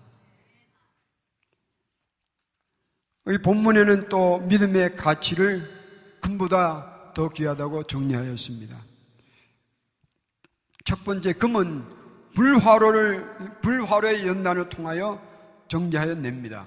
이 3.31 3.39
본문에는 3.39 4.09
또 4.11 4.39
믿음의 4.41 4.97
가치를 4.97 5.69
금보다 6.21 6.94
더 7.15 7.29
귀하다고 7.29 7.85
정리하였습니다. 7.85 8.77
첫 10.85 11.05
번째 11.05 11.33
금은 11.33 11.83
불화로를 12.35 13.61
불화로의 13.63 14.27
연단을 14.27 14.69
통하여 14.69 15.23
정리하여 15.69 16.17
냅니다. 16.17 16.67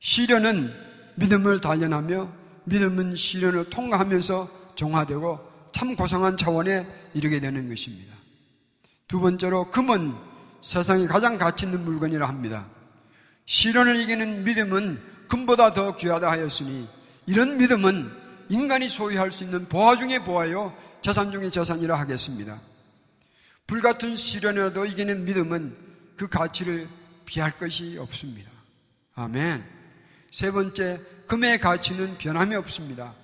시련은 0.00 0.70
믿음을 1.14 1.60
단련하며 1.60 2.30
믿음은 2.64 3.14
시련을 3.14 3.70
통과하면서 3.70 4.74
정화되고 4.74 5.54
참 5.72 5.96
고상한 5.96 6.36
차원에 6.36 6.86
이르게 7.14 7.40
되는 7.40 7.68
것입니다. 7.68 8.14
두 9.08 9.20
번째로 9.20 9.70
금은 9.70 10.12
세상에 10.60 11.06
가장 11.06 11.36
가치 11.36 11.66
있는 11.66 11.84
물건이라 11.84 12.26
합니다. 12.26 12.66
시련을 13.46 13.96
이기는 14.00 14.44
믿음은 14.44 15.00
금보다 15.28 15.72
더 15.72 15.94
귀하다 15.96 16.30
하였으니 16.30 16.88
이런 17.26 17.58
믿음은 17.58 18.23
인간이 18.48 18.88
소유할 18.88 19.32
수 19.32 19.44
있는 19.44 19.68
보화 19.68 19.96
중에 19.96 20.18
보화요, 20.20 20.76
재산 21.02 21.30
중에 21.30 21.50
재산이라 21.50 21.98
하겠습니다. 21.98 22.58
불같은 23.66 24.14
시련이라도 24.14 24.84
이기는 24.86 25.24
믿음은 25.24 25.76
그 26.16 26.28
가치를 26.28 26.86
비할 27.24 27.56
것이 27.56 27.96
없습니다. 27.98 28.50
아멘. 29.14 29.64
세 30.30 30.50
번째, 30.50 31.00
금의 31.26 31.60
가치는 31.60 32.18
변함이 32.18 32.54
없습니다. 32.56 33.14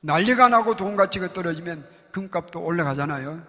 난리가 0.00 0.48
나고 0.48 0.76
돈 0.76 0.96
가치가 0.96 1.32
떨어지면 1.32 1.86
금값도 2.10 2.60
올라가잖아요. 2.60 3.42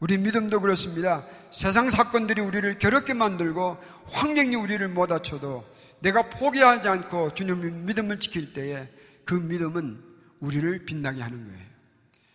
우리 0.00 0.18
믿음도 0.18 0.60
그렇습니다. 0.60 1.24
세상 1.50 1.88
사건들이 1.88 2.40
우리를 2.40 2.78
괴롭게 2.78 3.14
만들고 3.14 3.78
환경이 4.06 4.56
우리를 4.56 4.86
못 4.88 5.06
다쳐도 5.06 5.64
내가 6.00 6.28
포기하지 6.28 6.88
않고 6.88 7.34
주님의 7.34 7.70
믿음을 7.70 8.20
지킬 8.20 8.52
때에 8.52 8.88
그 9.24 9.34
믿음은 9.34 10.13
우리를 10.40 10.84
빛나게 10.84 11.22
하는 11.22 11.46
거예요. 11.46 11.64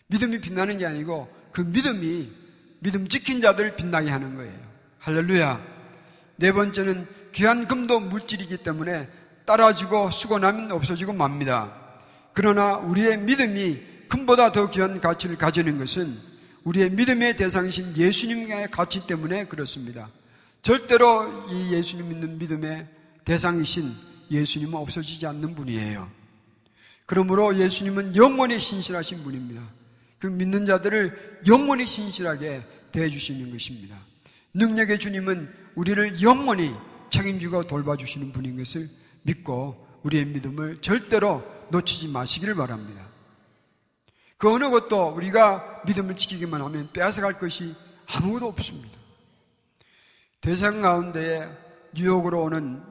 믿음이 0.07 0.41
빛나는 0.41 0.77
게 0.77 0.85
아니고 0.85 1.33
그 1.51 1.61
믿음이 1.61 2.29
믿음 2.79 3.07
지킨 3.07 3.41
자들을 3.41 3.75
빛나게 3.75 4.09
하는 4.09 4.35
거예요. 4.35 4.53
할렐루야. 4.99 5.61
네 6.37 6.51
번째는 6.51 7.07
귀한 7.33 7.67
금도 7.67 7.99
물질이기 7.99 8.57
때문에 8.57 9.07
따라지고 9.45 10.11
수고나면 10.11 10.71
없어지고 10.71 11.13
맙니다. 11.13 11.73
그러나 12.33 12.77
우리의 12.77 13.19
믿음이 13.19 13.81
금보다 14.07 14.51
더 14.51 14.69
귀한 14.69 14.99
가치를 15.01 15.37
가지는 15.37 15.77
것은 15.77 16.15
우리의 16.63 16.91
믿음의 16.91 17.35
대상이신 17.35 17.95
예수님의 17.97 18.69
가치 18.71 19.05
때문에 19.05 19.45
그렇습니다. 19.45 20.09
절대로 20.61 21.47
이 21.49 21.73
예수님 21.73 22.09
믿는 22.09 22.37
믿음의 22.37 22.87
대상이신 23.25 23.93
예수님은 24.31 24.75
없어지지 24.75 25.25
않는 25.27 25.55
분이에요. 25.55 26.18
그러므로 27.09 27.57
예수님은 27.57 28.15
영원히 28.15 28.59
신실하신 28.59 29.23
분입니다. 29.23 29.63
그 30.19 30.27
믿는 30.27 30.67
자들을 30.67 31.41
영원히 31.47 31.87
신실하게 31.87 32.61
대해주시는 32.91 33.51
것입니다. 33.51 33.97
능력의 34.53 34.99
주님은 34.99 35.51
우리를 35.73 36.21
영원히 36.21 36.71
책임지고 37.09 37.65
돌봐주시는 37.65 38.31
분인 38.31 38.57
것을 38.57 38.87
믿고 39.23 39.87
우리의 40.03 40.25
믿음을 40.25 40.81
절대로 40.81 41.43
놓치지 41.71 42.09
마시기를 42.09 42.53
바랍니다. 42.53 43.07
그 44.37 44.53
어느 44.53 44.69
것도 44.69 45.07
우리가 45.07 45.81
믿음을 45.87 46.15
지키기만 46.15 46.61
하면 46.61 46.91
빼앗아갈 46.93 47.39
것이 47.39 47.73
아무것도 48.05 48.45
없습니다. 48.49 48.99
대상 50.41 50.81
가운데에 50.81 51.49
뉴욕으로 51.95 52.43
오는 52.43 52.83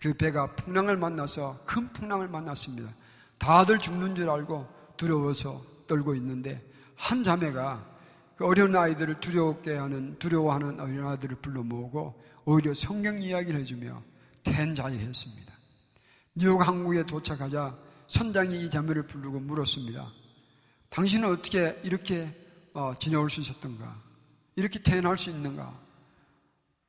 그 0.00 0.14
배가 0.14 0.54
풍랑을 0.54 0.96
만나서 0.96 1.58
큰 1.66 1.92
풍랑을 1.92 2.28
만났습니다. 2.28 2.90
다들 3.38 3.78
죽는 3.78 4.14
줄 4.14 4.30
알고 4.30 4.66
두려워서 4.96 5.64
떨고 5.86 6.14
있는데 6.16 6.64
한 6.96 7.22
자매가 7.24 7.96
그 8.36 8.46
어려운 8.46 8.76
아이들을 8.76 9.20
두려웠게 9.20 9.76
하는 9.76 10.18
두려워하는 10.18 10.80
어린 10.80 11.04
아이들을 11.04 11.38
불러 11.42 11.62
모으고 11.62 12.22
오히려 12.44 12.74
성경 12.74 13.20
이야기를 13.20 13.60
해주며 13.60 14.02
텐자이했습니다. 14.42 15.52
뉴욕 16.34 16.66
항구에 16.66 17.04
도착하자 17.04 17.76
선장이 18.06 18.64
이 18.64 18.70
자매를 18.70 19.06
부르고 19.06 19.40
물었습니다. 19.40 20.10
당신은 20.88 21.28
어떻게 21.28 21.78
이렇게 21.82 22.32
어, 22.74 22.94
지내올 22.98 23.28
수 23.28 23.40
있었던가? 23.40 24.00
이렇게 24.56 24.80
태어날 24.82 25.18
수 25.18 25.30
있는가? 25.30 25.78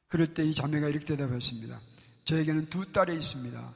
그럴 0.07 0.33
때 0.33 0.43
이 0.43 0.53
자매가 0.53 0.87
이렇게 0.87 1.05
대답했습니다. 1.05 1.79
저에게는 2.25 2.69
두 2.69 2.91
딸이 2.91 3.13
있습니다. 3.15 3.73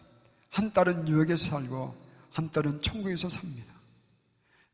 한 0.50 0.74
딸은 0.74 1.06
뉴욕에서 1.06 1.50
살고 1.50 2.03
한 2.34 2.52
딸은 2.52 2.82
천국에서 2.82 3.30
삽니다. 3.30 3.74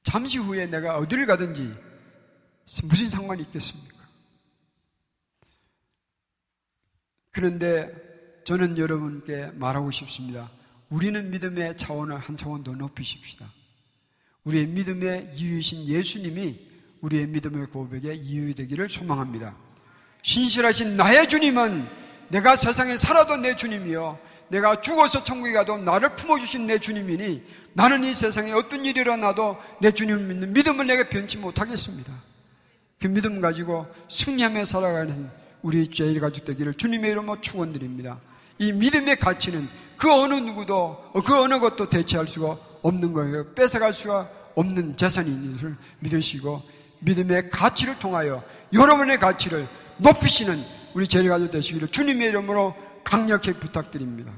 잠시 0.04 0.38
후에 0.40 0.66
내가 0.66 0.98
어디를 0.98 1.26
가든지 1.26 1.76
무슨 2.84 3.06
상관이 3.08 3.44
있겠습니까? 3.44 3.98
그런데 7.32 7.94
저는 8.46 8.78
여러분께 8.78 9.52
말하고 9.56 9.92
싶습니다. 9.92 10.50
우리는 10.90 11.30
믿음의 11.30 11.78
차원을 11.78 12.18
한 12.18 12.38
차원 12.38 12.64
더 12.64 12.74
높이십시다. 12.74 13.52
우리의 14.44 14.68
믿음의 14.68 15.32
이유이신 15.36 15.86
예수님이 15.86 16.68
우리의 17.02 17.28
믿음의 17.28 17.68
고백에 17.68 18.14
이유 18.16 18.56
되기를 18.56 18.90
소망합니다. 18.90 19.56
신실하신 20.24 20.98
나의 20.98 21.28
주님은 21.30 21.88
내가 22.30 22.56
세상에 22.56 22.98
살아도 22.98 23.38
내 23.38 23.56
주님이요. 23.56 24.29
내가 24.50 24.82
죽어서 24.82 25.24
천국에 25.24 25.54
가도 25.54 25.78
나를 25.78 26.16
품어주신 26.16 26.68
내 26.68 26.80
주님이니 26.80 27.44
나는 27.74 28.04
이 28.04 28.14
세상에 28.14 28.52
어떤 28.52 28.86
일이 28.86 29.00
일어나도 29.00 29.58
내 29.80 29.92
주님을 29.92 30.24
믿는 30.24 30.54
믿음을 30.54 30.88
내가 30.88 31.08
변치 31.08 31.38
못하겠습니다. 31.38 32.12
그 33.00 33.08
믿음 33.08 33.40
가지고 33.40 33.88
승리하며 34.10 34.66
살아가는 34.66 35.30
우리 35.62 35.90
죄일 35.90 36.20
가족 36.20 36.46
되기를 36.46 36.74
주님의 36.74 37.12
이름으로 37.12 37.42
축원드립니다. 37.42 38.20
이 38.58 38.74
믿음의 38.74 39.20
가치는 39.20 39.68
그 39.98 40.12
어느 40.12 40.34
누구도 40.34 41.12
그 41.26 41.42
어느 41.42 41.60
것도 41.60 41.90
대체할 41.90 42.28
수가 42.28 42.58
없는 42.82 43.14
거예요. 43.14 43.54
뺏어갈 43.54 43.94
수가 43.94 44.30
없는 44.56 44.96
있는 45.30 45.54
것을 45.54 45.76
믿으시고 46.00 46.62
믿음의 47.00 47.50
가치를 47.50 48.00
통하여 48.00 48.44
여러분의 48.74 49.20
가치를 49.20 49.68
높이시는 49.98 50.62
우리 50.94 51.08
제일 51.08 51.30
가족 51.30 51.52
되시기를 51.52 51.90
주님의 51.90 52.30
이름으로 52.30 52.76
강력히 53.04 53.54
부탁드립니다. 53.54 54.32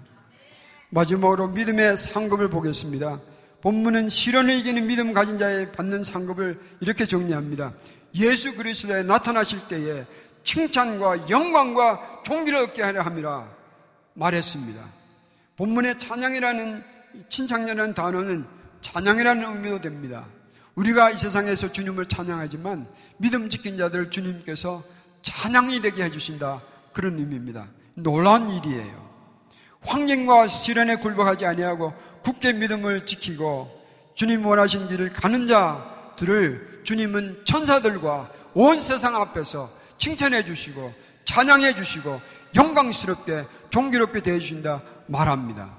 마지막으로 0.90 1.48
믿음의 1.50 1.98
상급을 1.98 2.50
보겠습니다. 2.50 3.20
본문은 3.62 4.10
시련을 4.10 4.56
이기는 4.56 4.88
믿음 4.88 5.14
가진 5.14 5.38
자의 5.38 5.72
받는 5.72 6.04
상급을 6.04 6.60
이렇게 6.80 7.06
정리합니다. 7.06 7.74
예수 8.16 8.56
그리스도에 8.56 9.04
나타나실 9.04 9.68
때에 9.68 10.06
칭찬과 10.44 11.30
영광과 11.30 12.22
종기를 12.24 12.60
얻게 12.60 12.82
하려 12.82 13.02
함이라 13.02 13.48
말했습니다. 14.16 14.84
본문의 15.58 16.00
찬양이라는 16.00 16.84
칭찬이라는 17.30 17.94
단어는 17.94 18.46
찬양이라는 18.82 19.54
의미도 19.54 19.82
됩니다. 19.82 20.26
우리가 20.76 21.12
이 21.12 21.18
세상에서 21.18 21.72
주님을 21.72 22.08
찬양하지만 22.08 22.88
믿음 23.18 23.50
지킨 23.50 23.78
자들 23.78 24.10
주님께서 24.10 24.84
찬양이 25.22 25.82
되게 25.82 26.04
해주신다. 26.04 26.62
그런 26.94 27.20
의미입니다. 27.20 27.68
놀라운 28.04 28.50
일이에요. 28.50 29.02
환경과 29.82 30.48
시련에 30.48 30.98
굴복하지 30.98 31.46
아니하고 31.46 31.94
굳게 32.24 32.54
믿음을 32.54 33.06
지키고 33.06 33.82
주님 34.14 34.46
원하신 34.46 34.88
길을 34.88 35.12
가는 35.12 35.48
자들을 35.48 36.82
주님은 36.84 37.44
천사들과 37.46 38.30
온 38.54 38.80
세상 38.80 39.16
앞에서 39.16 39.72
칭찬해 39.98 40.44
주시고 40.46 40.94
찬양해 41.26 41.76
주시고 41.76 42.20
영광스럽게 42.56 43.46
종기롭게 43.70 44.22
대해 44.22 44.40
주신다 44.40 44.82
말합니다. 45.08 45.72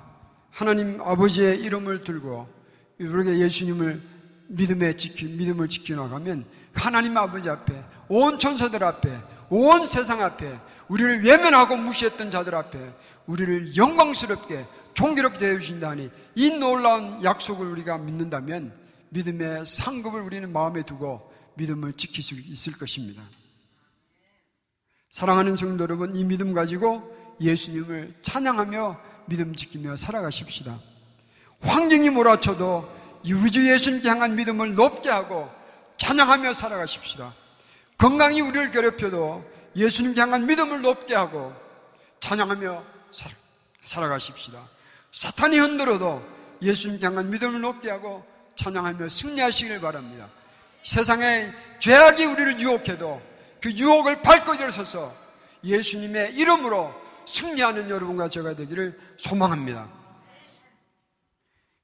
하나님 0.51 1.01
아버지의 1.01 1.61
이름을 1.61 2.05
들고 2.05 2.49
우리에게 3.01 3.39
예수님을 3.41 4.01
믿음에 4.49 4.97
지키 4.97 5.27
믿음을 5.27 5.69
지켜 5.69 5.97
나가면 5.97 6.45
하나님 6.75 7.17
아버지 7.17 7.49
앞에 7.49 7.85
온 8.09 8.39
천사들 8.39 8.83
앞에 8.85 9.19
온 9.55 9.87
세상 9.87 10.23
앞에 10.23 10.59
우리를 10.89 11.25
외면하고 11.25 11.77
무시했던 11.77 12.31
자들 12.31 12.55
앞에 12.55 12.79
우리를 13.27 13.77
영광스럽게 13.77 14.65
종기롭게 14.95 15.39
대해 15.39 15.59
주신다니 15.59 16.11
이 16.35 16.51
놀라운 16.53 17.23
약속을 17.23 17.67
우리가 17.67 17.99
믿는다면 17.99 18.73
믿음의 19.11 19.67
상급을 19.67 20.23
우리는 20.23 20.51
마음에 20.51 20.83
두고 20.83 21.31
믿음을 21.57 21.93
지킬 21.93 22.25
수 22.25 22.35
있을 22.35 22.73
것입니다. 22.79 23.23
사랑하는 25.11 25.55
성도 25.57 25.83
여러분, 25.85 26.17
이 26.17 26.25
믿음 26.25 26.55
가지고 26.55 27.15
예수님을 27.39 28.15
찬양하며 28.23 29.01
믿음 29.27 29.55
지키며 29.55 29.99
살아가십시다. 29.99 30.79
환경이 31.61 32.09
몰아쳐도 32.09 33.21
우리 33.27 33.51
주 33.51 33.71
예수님께 33.71 34.09
향한 34.09 34.35
믿음을 34.35 34.75
높게 34.75 35.11
하고 35.11 35.51
찬양하며 35.99 36.55
살아가십시다. 36.55 37.42
건강이 38.03 38.41
우리를 38.41 38.73
괴롭혀도 38.73 39.49
예수님께 39.77 40.21
향한 40.21 40.45
믿음을 40.45 40.81
높게 40.83 41.15
하고 41.15 41.55
찬양하며 42.19 42.83
살아가십시다. 43.85 44.69
사탄이 45.13 45.57
흔들어도 45.61 46.21
예수님께 46.61 47.07
향한 47.07 47.31
믿음을 47.31 47.61
높게 47.61 47.93
하고 47.93 48.27
찬양하며 48.57 49.09
승리하시길 49.09 49.81
바랍니다. 49.81 50.29
세상에 50.83 51.53
죄악이 51.79 52.25
우리를 52.25 52.59
유혹해도 52.59 53.23
그 53.61 53.71
유혹을 53.71 54.21
밟고 54.23 54.57
일어서서 54.57 55.15
예수님의 55.63 56.35
이름으로 56.35 56.93
승리하는 57.25 57.89
여러분과 57.89 58.29
제가 58.31 58.57
되기를 58.57 58.99
소망합니다. 59.17 59.89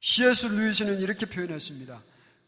C.S. 0.00 0.46
루이스는 0.46 0.98
이렇게 0.98 1.26
표현했습니다. 1.26 2.00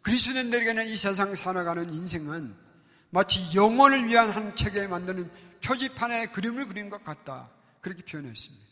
그리스도인들에게는 0.03 0.89
이 0.89 0.97
세상 0.97 1.37
살아가는 1.37 1.89
인생은 1.95 2.70
마치 3.11 3.57
영혼을 3.57 4.07
위한 4.07 4.31
한 4.31 4.55
책에 4.55 4.87
만드는 4.87 5.31
표지판에 5.63 6.27
그림을 6.29 6.69
그린 6.69 6.91
것 6.91 7.05
같다. 7.05 7.49
그렇게 7.81 8.03
표현했습니다. 8.03 8.65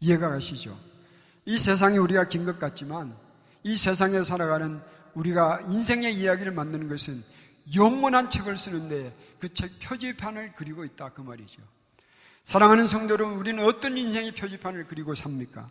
이해가 0.00 0.28
가시죠? 0.30 0.78
이 1.44 1.58
세상이 1.58 1.98
우리가 1.98 2.28
긴 2.28 2.44
것 2.44 2.58
같지만 2.58 3.16
이 3.64 3.76
세상에 3.76 4.22
살아가는 4.22 4.80
우리가 5.14 5.60
인생의 5.68 6.14
이야기를 6.14 6.52
만드는 6.52 6.88
것은 6.88 7.22
영원한 7.74 8.30
책을 8.30 8.56
쓰는데 8.56 9.14
그 9.38 9.48
책 9.52 9.78
표지판을 9.80 10.52
그리고 10.56 10.84
있다. 10.84 11.10
그 11.10 11.20
말이죠. 11.20 11.62
사랑하는 12.44 12.86
성도 12.88 13.14
여러분, 13.14 13.38
우리는 13.38 13.64
어떤 13.64 13.96
인생의 13.96 14.32
표지판을 14.32 14.86
그리고 14.88 15.14
삽니까? 15.14 15.68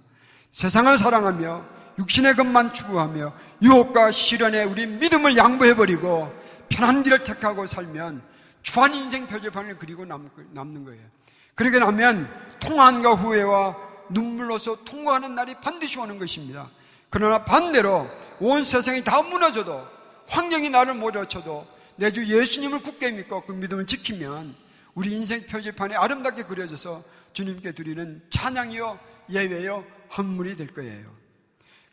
세상을 0.51 0.97
사랑하며 0.97 1.65
육신의 1.99 2.35
것만 2.35 2.73
추구하며 2.73 3.33
유혹과 3.61 4.11
시련에 4.11 4.63
우리 4.63 4.85
믿음을 4.85 5.35
양보해버리고 5.37 6.40
편한 6.71 7.03
길을 7.03 7.23
택하고 7.23 7.67
살면 7.67 8.21
주한 8.63 8.93
인생 8.95 9.27
표지판을 9.27 9.77
그리고 9.77 10.05
남는 10.05 10.85
거예요. 10.85 11.01
그러게 11.55 11.79
나면 11.79 12.29
통한과 12.59 13.13
후회와 13.13 13.77
눈물로서 14.09 14.83
통과하는 14.85 15.35
날이 15.35 15.55
반드시 15.61 15.99
오는 15.99 16.17
것입니다. 16.17 16.69
그러나 17.09 17.43
반대로 17.43 18.09
온 18.39 18.63
세상이 18.63 19.03
다 19.03 19.21
무너져도 19.21 19.85
환경이 20.27 20.69
나를 20.69 20.93
몰아쳐도 20.95 21.67
내 21.97 22.11
주 22.11 22.25
예수님을 22.25 22.79
굳게 22.79 23.11
믿고 23.11 23.41
그 23.41 23.51
믿음을 23.51 23.85
지키면 23.85 24.55
우리 24.95 25.11
인생 25.13 25.45
표지판에 25.45 25.95
아름답게 25.95 26.43
그려져서 26.43 27.03
주님께 27.33 27.73
드리는 27.73 28.21
찬양이요 28.29 28.97
예외요 29.29 29.85
헌물이 30.17 30.55
될 30.57 30.73
거예요. 30.73 31.05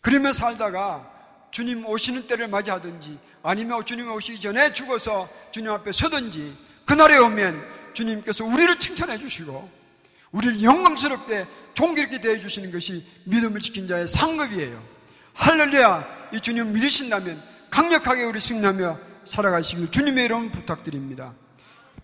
그러며 0.00 0.32
살다가 0.32 1.10
주님 1.50 1.84
오시는 1.86 2.26
때를 2.26 2.48
맞이하든지 2.48 3.18
아니면 3.42 3.84
주님 3.84 4.10
오시기 4.10 4.40
전에 4.40 4.72
죽어서 4.72 5.28
주님 5.50 5.70
앞에 5.70 5.92
서든지 5.92 6.54
그날에 6.84 7.18
오면 7.18 7.62
주님께서 7.94 8.44
우리를 8.44 8.78
칭찬해 8.78 9.18
주시고 9.18 9.68
우리를 10.32 10.62
영광스럽게 10.62 11.46
종기롭게 11.74 12.20
대해 12.20 12.38
주시는 12.38 12.72
것이 12.72 13.04
믿음을 13.24 13.60
지킨 13.60 13.86
자의 13.86 14.06
상급이에요. 14.06 14.82
할렐루야! 15.34 16.18
이 16.32 16.40
주님 16.40 16.72
믿으신다면 16.72 17.40
강력하게 17.70 18.24
우리 18.24 18.40
승리하며 18.40 18.98
살아가시길 19.24 19.90
주님의 19.90 20.24
이름 20.24 20.50
부탁드립니다. 20.50 21.32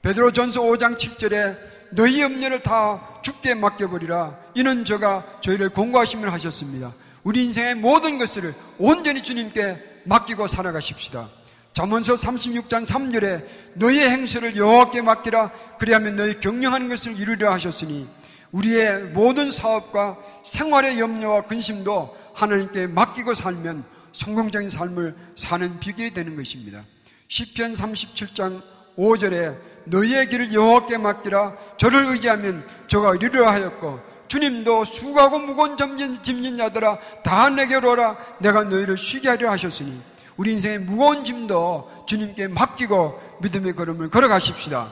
베드로 0.03 0.33
전서 0.33 0.61
5장 0.63 0.99
7절에 0.99 1.57
너희 1.91 2.21
염려를 2.21 2.63
다 2.63 3.21
죽게 3.23 3.55
맡겨버리라. 3.55 4.39
이는 4.55 4.85
저가 4.85 5.39
저희를 5.41 5.71
공고하심을 5.71 6.33
하셨습니다. 6.33 6.93
우리 7.23 7.45
인생의 7.45 7.77
모든 7.77 8.19
것을 8.19 8.55
온전히 8.79 9.23
주님께 9.23 9.94
맡기고 10.05 10.47
살아가십시다. 10.47 11.29
잠언서 11.73 12.15
36장 12.15 12.87
3절에 12.87 13.45
너희의 13.75 14.09
행세를 14.09 14.57
여호와께 14.57 15.03
맡기라 15.03 15.51
그리하면 15.79 16.17
너희 16.17 16.39
경영하는 16.39 16.89
것을 16.89 17.19
이루리라 17.19 17.53
하셨으니 17.53 18.09
우리의 18.53 19.07
모든 19.07 19.51
사업과 19.51 20.17
생활의 20.45 21.01
염려와 21.01 21.47
근심도 21.47 22.17
하나님께 22.35 22.87
맡기고 22.87 23.35
살면 23.35 23.85
성공적인 24.13 24.71
삶을 24.71 25.17
사는 25.35 25.81
비결이 25.81 26.15
되는 26.15 26.37
것입니다. 26.37 26.85
시편 27.27 27.73
37장 27.73 28.63
5절에 28.97 29.59
너희의 29.87 30.29
길을 30.29 30.55
여호와께 30.55 30.99
맡기라 30.99 31.57
저를 31.77 32.07
의지하면 32.07 32.65
저가 32.87 33.17
이르려 33.17 33.51
하였고 33.51 34.01
주님도 34.35 34.85
수고하고 34.85 35.39
무거운 35.39 35.77
짐진, 35.77 36.57
자들아 36.57 36.99
다 37.23 37.51
내게로 37.51 37.93
오라 37.93 38.17
내가 38.41 38.65
너희를 38.65 38.99
쉬게 38.99 39.29
하려 39.29 39.49
하셨으니 39.53 39.97
우리 40.37 40.55
인생의 40.55 40.81
무거운 40.81 41.23
짐도 41.23 42.05
주님께 42.09 42.49
맡기고 42.49 43.39
믿음의 43.43 43.77
걸음을 43.77 44.11
걸어가십시다. 44.11 44.89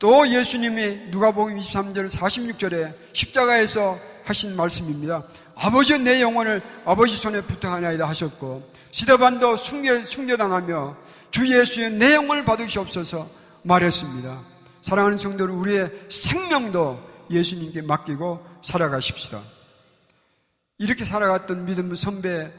또 0.00 0.28
예수님이 0.28 1.10
누가복음 1.10 1.56
23절 1.56 2.10
46절에 2.10 2.94
십자가에서 3.12 3.96
하신 4.24 4.56
말씀입니다. 4.56 5.22
아버지 5.54 5.96
내 5.96 6.20
영혼을 6.20 6.60
아버지 6.84 7.14
손에 7.14 7.42
부탁하나이다 7.42 8.08
하셨고 8.08 8.68
시대반도 8.90 9.54
순교, 9.54 10.04
순교당하며 10.04 10.96
주 11.30 11.46
예수의 11.46 11.92
내 11.92 12.14
영혼을 12.14 12.44
받으시옵소서 12.44 13.28
말했습니다. 13.62 14.36
사랑하는 14.82 15.16
성도들 15.16 15.54
우리의 15.54 15.92
생명도 16.08 17.06
예수님께 17.30 17.82
맡기고 17.82 18.47
살아가십시다. 18.62 19.42
이렇게 20.78 21.04
살아갔던 21.04 21.64
믿음 21.64 21.94
선배 21.94 22.52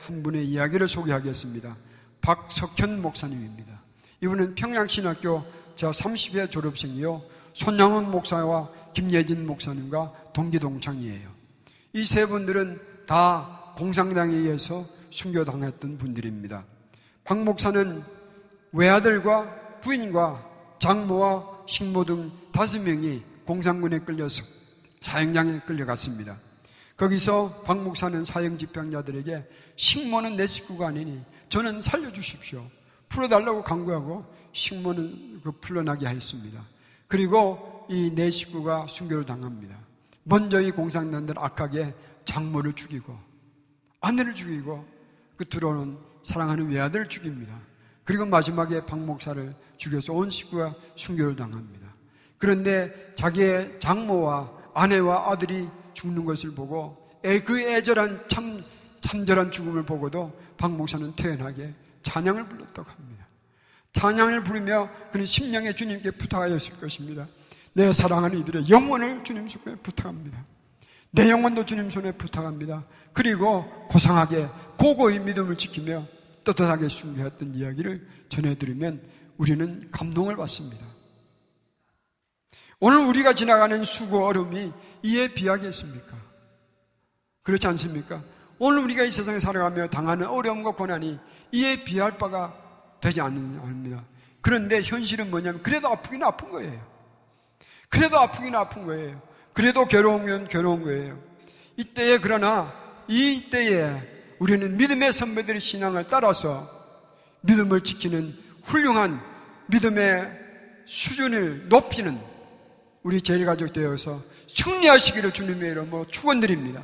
한 0.00 0.22
분의 0.22 0.46
이야기를 0.46 0.88
소개하겠습니다. 0.88 1.76
박석현 2.20 3.00
목사님입니다. 3.02 3.80
이분은 4.22 4.54
평양신학교 4.54 5.44
저 5.74 5.90
30회 5.90 6.50
졸업생이요. 6.50 7.22
손양훈 7.54 8.10
목사와 8.10 8.70
김예진 8.92 9.46
목사님과 9.46 10.12
동기동창이에요. 10.32 11.30
이 11.94 12.04
세 12.04 12.26
분들은 12.26 12.80
다 13.06 13.72
공상당에 13.76 14.34
의해서 14.34 14.86
순교당했던 15.10 15.96
분들입니다. 15.98 16.64
박 17.24 17.42
목사는 17.42 18.02
외아들과 18.72 19.80
부인과 19.80 20.44
장모와 20.78 21.64
식모 21.66 22.04
등 22.04 22.30
다섯 22.52 22.80
명이 22.80 23.22
공산군에 23.46 24.00
끌려서 24.00 24.44
사형장에 25.00 25.60
끌려갔습니다. 25.60 26.36
거기서 26.96 27.62
박 27.66 27.82
목사는 27.82 28.24
사형 28.24 28.58
집행자들에게 28.58 29.44
식모는 29.76 30.36
내 30.36 30.46
식구가 30.46 30.88
아니니 30.88 31.22
저는 31.48 31.80
살려주십시오. 31.80 32.64
풀어달라고 33.08 33.62
강구하고 33.62 34.24
식모는 34.52 35.42
그 35.44 35.52
풀려나게 35.52 36.06
하였습니다. 36.06 36.64
그리고 37.06 37.86
이네 37.88 38.30
식구가 38.30 38.86
순교를 38.88 39.24
당합니다. 39.26 39.76
먼저 40.24 40.60
이 40.60 40.70
공산당들 40.70 41.38
악하게 41.38 41.94
장모를 42.24 42.72
죽이고 42.72 43.16
아내를 44.00 44.34
죽이고 44.34 44.84
그 45.36 45.44
들어오는 45.48 45.98
사랑하는 46.22 46.70
외아들을 46.70 47.08
죽입니다. 47.08 47.56
그리고 48.04 48.24
마지막에 48.24 48.84
박 48.86 48.98
목사를 48.98 49.54
죽여서 49.76 50.14
온 50.14 50.30
식구가 50.30 50.74
순교를 50.96 51.36
당합니다. 51.36 51.86
그런데 52.38 53.12
자기의 53.14 53.78
장모와 53.78 54.55
아내와 54.76 55.30
아들이 55.30 55.68
죽는 55.94 56.26
것을 56.26 56.54
보고 56.54 57.10
그 57.22 57.60
애절한 57.60 58.28
참 58.28 58.62
참절한 59.00 59.50
죽음을 59.50 59.84
보고도 59.84 60.38
박 60.58 60.70
목사는 60.72 61.14
태연하게 61.16 61.72
찬양을 62.02 62.46
불렀다고 62.46 62.90
합니다. 62.90 63.26
찬양을 63.94 64.44
부르며 64.44 64.90
그는 65.10 65.24
심령의 65.24 65.74
주님께 65.74 66.10
부탁하였을 66.12 66.78
것입니다. 66.78 67.26
내 67.72 67.90
사랑하는 67.90 68.38
이들의 68.40 68.68
영혼을 68.68 69.24
주님 69.24 69.48
손에 69.48 69.76
부탁합니다. 69.76 70.44
내 71.10 71.30
영혼도 71.30 71.64
주님 71.64 71.88
손에 71.88 72.12
부탁합니다. 72.12 72.84
그리고 73.14 73.64
고상하게 73.88 74.48
고고의 74.76 75.20
믿음을 75.20 75.56
지키며 75.56 76.04
떳떳하게 76.44 76.90
순교했던 76.90 77.54
이야기를 77.54 78.06
전해드리면 78.28 79.00
우리는 79.38 79.88
감동을 79.90 80.36
받습니다. 80.36 80.95
오늘 82.78 82.98
우리가 82.98 83.32
지나가는 83.32 83.82
수고 83.84 84.26
어려움이 84.26 84.72
이에 85.02 85.28
비하겠습니까? 85.28 86.16
그렇지 87.42 87.66
않습니까? 87.68 88.22
오늘 88.58 88.82
우리가 88.84 89.04
이 89.04 89.10
세상에 89.10 89.38
살아가며 89.38 89.88
당하는 89.88 90.26
어려움과 90.26 90.72
고난이 90.72 91.18
이에 91.52 91.84
비할 91.84 92.18
바가 92.18 92.54
되지 93.00 93.20
않습니다. 93.20 94.04
그런데 94.40 94.82
현실은 94.82 95.30
뭐냐면 95.30 95.62
그래도 95.62 95.88
아프긴 95.88 96.22
아픈 96.22 96.50
거예요. 96.50 96.96
그래도 97.88 98.18
아프긴 98.18 98.54
아픈 98.54 98.86
거예요. 98.86 99.20
그래도 99.52 99.86
괴로우면 99.86 100.48
괴로운 100.48 100.82
거예요. 100.82 101.18
이때에 101.76 102.18
그러나 102.18 102.74
이때에 103.08 104.36
우리는 104.38 104.76
믿음의 104.76 105.12
선배들의 105.12 105.60
신앙을 105.60 106.06
따라서 106.10 106.68
믿음을 107.42 107.82
지키는 107.82 108.36
훌륭한 108.64 109.20
믿음의 109.66 110.30
수준을 110.86 111.68
높이는 111.68 112.20
우리 113.06 113.22
제일 113.22 113.46
가족 113.46 113.72
되어서 113.72 114.20
승리하시기를 114.48 115.30
주님의 115.30 115.70
이름으로 115.70 116.08
축원드립니다. 116.08 116.82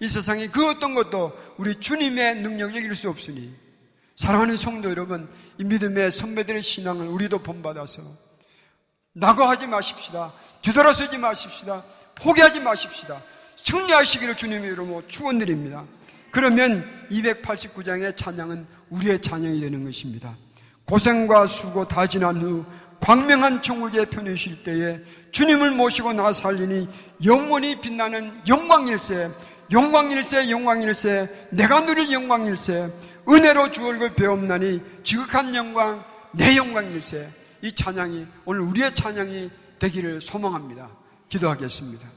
이 0.00 0.08
세상에 0.08 0.48
그 0.48 0.68
어떤 0.68 0.96
것도 0.96 1.38
우리 1.56 1.78
주님의 1.78 2.38
능력을 2.38 2.74
이길 2.74 2.96
수 2.96 3.08
없으니 3.08 3.54
사랑하는 4.16 4.56
성도 4.56 4.90
여러분 4.90 5.30
이 5.58 5.62
믿음의 5.62 6.10
선배들의 6.10 6.60
신앙을 6.62 7.06
우리도 7.06 7.44
본받아서 7.44 8.02
낙오하지 9.12 9.68
마십시다. 9.68 10.32
뒤돌아서지 10.62 11.16
마십시다. 11.16 11.84
포기하지 12.16 12.58
마십시다. 12.58 13.22
승리하시기를 13.54 14.36
주님의 14.36 14.72
이름으로 14.72 15.06
축원드립니다. 15.06 15.84
그러면 16.32 16.84
289장의 17.12 18.16
찬양은 18.16 18.66
우리의 18.90 19.22
찬양이 19.22 19.60
되는 19.60 19.84
것입니다. 19.84 20.36
고생과 20.86 21.46
수고 21.46 21.86
다 21.86 22.04
지난 22.08 22.42
후 22.42 22.66
광명한 23.00 23.62
천국에 23.62 24.06
편이실 24.06 24.64
때에 24.64 25.00
주님을 25.36 25.72
모시고 25.72 26.14
나 26.14 26.32
살리니 26.32 26.88
영원히 27.26 27.78
빛나는 27.78 28.40
영광일세 28.48 29.30
영광일세 29.70 30.48
영광일세 30.48 31.48
내가 31.52 31.84
누릴 31.84 32.10
영광일세 32.10 32.90
은혜로 33.28 33.70
주얼 33.70 33.98
걸 33.98 34.14
배움나니 34.14 34.80
지극한 35.04 35.54
영광 35.54 36.02
내 36.32 36.56
영광일세. 36.56 37.30
이 37.60 37.70
찬양이 37.70 38.26
오늘 38.46 38.62
우리의 38.62 38.94
찬양이 38.94 39.50
되기를 39.78 40.22
소망합니다. 40.22 40.88
기도하겠습니다. 41.28 42.08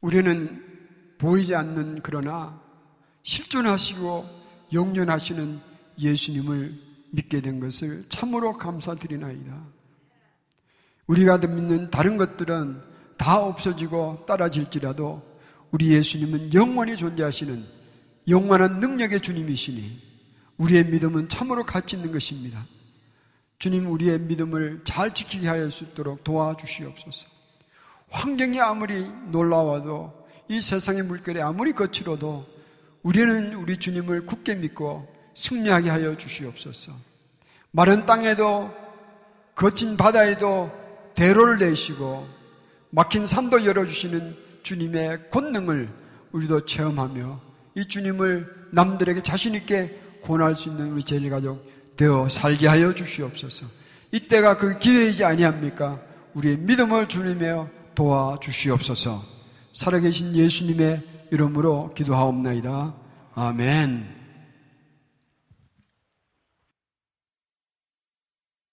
우리는 0.00 1.16
보이지 1.18 1.54
않는 1.54 2.00
그러나 2.02 2.60
실존하시고 3.22 4.38
영연하시는 4.72 5.67
예수님을 5.98 6.74
믿게 7.10 7.40
된 7.40 7.60
것을 7.60 8.04
참으로 8.08 8.56
감사드리나이다. 8.56 9.66
우리가 11.06 11.38
믿는 11.38 11.90
다른 11.90 12.16
것들은 12.16 12.82
다 13.16 13.38
없어지고 13.38 14.24
따라질지라도 14.26 15.22
우리 15.70 15.90
예수님은 15.90 16.54
영원히 16.54 16.96
존재하시는 16.96 17.64
영원한 18.28 18.80
능력의 18.80 19.20
주님이시니 19.20 20.08
우리의 20.58 20.84
믿음은 20.86 21.28
참으로 21.28 21.64
가치 21.64 21.96
있는 21.96 22.12
것입니다. 22.12 22.66
주님 23.58 23.90
우리의 23.90 24.20
믿음을 24.20 24.82
잘 24.84 25.12
지키게 25.12 25.48
하여 25.48 25.68
수 25.70 25.84
있도록 25.84 26.22
도와주시옵소서. 26.24 27.26
환경이 28.10 28.60
아무리 28.60 29.08
놀라워도 29.30 30.26
이 30.48 30.60
세상의 30.60 31.04
물결이 31.04 31.40
아무리 31.40 31.72
거칠어도 31.72 32.46
우리는 33.02 33.54
우리 33.54 33.76
주님을 33.76 34.26
굳게 34.26 34.56
믿고 34.56 35.17
승리하게 35.38 35.90
하여 35.90 36.16
주시옵소서. 36.16 36.92
마른 37.70 38.06
땅에도 38.06 38.74
거친 39.54 39.96
바다에도 39.96 40.70
대로를 41.14 41.58
내시고 41.58 42.26
막힌 42.90 43.26
산도 43.26 43.64
열어주시는 43.64 44.36
주님의 44.62 45.30
권능을 45.30 45.88
우리도 46.32 46.64
체험하며 46.64 47.40
이 47.76 47.86
주님을 47.86 48.68
남들에게 48.72 49.22
자신있게 49.22 50.00
권할 50.22 50.54
수 50.56 50.68
있는 50.68 50.92
우리 50.92 51.02
제일가족 51.02 51.96
되어 51.96 52.28
살게 52.28 52.66
하여 52.66 52.94
주시옵소서. 52.94 53.66
이때가 54.12 54.56
그 54.56 54.78
기회이지 54.78 55.24
아니합니까? 55.24 56.00
우리의 56.34 56.58
믿음을 56.58 57.08
주님에 57.08 57.66
도와 57.94 58.38
주시옵소서. 58.40 59.22
살아계신 59.72 60.34
예수님의 60.34 61.02
이름으로 61.30 61.92
기도하옵나이다. 61.94 62.94
아멘. 63.34 64.17